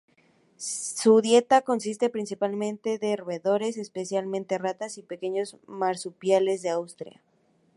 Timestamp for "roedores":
3.17-3.77